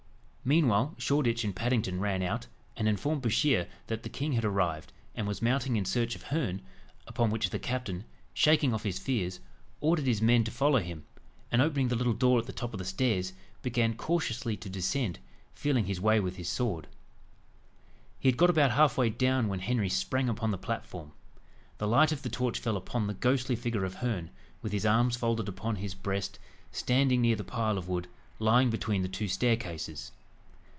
Meanwhile 0.43 0.95
Shoreditch 0.97 1.43
and 1.43 1.55
Paddington 1.55 1.99
ran 1.99 2.23
out, 2.23 2.47
and 2.75 2.87
informed 2.87 3.21
Bouchier 3.21 3.67
that 3.85 4.01
the 4.01 4.09
king 4.09 4.33
had 4.33 4.43
arrived, 4.43 4.91
and 5.13 5.27
was 5.27 5.39
mounting 5.39 5.75
in 5.75 5.85
search 5.85 6.15
of 6.15 6.23
Herne, 6.23 6.63
upon 7.05 7.29
which 7.29 7.51
the 7.51 7.59
captain, 7.59 8.05
shaking 8.33 8.73
off 8.73 8.81
his 8.81 8.97
fears, 8.97 9.39
ordered 9.81 10.07
his 10.07 10.19
men 10.19 10.43
to 10.45 10.49
follow 10.49 10.79
him, 10.79 11.05
and 11.51 11.61
opening 11.61 11.89
the 11.89 11.95
little 11.95 12.13
door 12.15 12.39
at 12.39 12.47
the 12.47 12.53
top 12.53 12.73
of 12.73 12.79
the 12.79 12.85
stairs, 12.85 13.33
began 13.61 13.93
cautiously 13.95 14.57
to 14.57 14.67
descend, 14.67 15.19
feeling 15.53 15.85
his 15.85 16.01
way 16.01 16.19
with 16.19 16.37
his 16.37 16.49
sword. 16.49 16.87
He 18.19 18.27
had 18.27 18.37
got 18.37 18.49
about 18.49 18.71
half 18.71 18.97
way 18.97 19.11
down, 19.11 19.47
when 19.47 19.59
Henry 19.59 19.89
sprang 19.89 20.27
upon 20.27 20.49
the 20.49 20.57
platform. 20.57 21.11
The 21.77 21.87
light 21.87 22.11
of 22.11 22.23
the 22.23 22.29
torch 22.29 22.57
fell 22.57 22.77
upon 22.77 23.05
the 23.05 23.13
ghostly 23.13 23.55
figure 23.55 23.85
of 23.85 23.93
Herne, 23.93 24.31
with 24.63 24.71
his 24.71 24.87
arms 24.87 25.15
folded 25.15 25.47
upon 25.47 25.75
his 25.75 25.93
breast, 25.93 26.39
standing 26.71 27.21
near 27.21 27.35
the 27.35 27.43
pile 27.43 27.77
of 27.77 27.87
wood, 27.87 28.07
lying 28.39 28.71
between 28.71 29.03
the 29.03 29.07
two 29.07 29.27
staircases. 29.27 30.11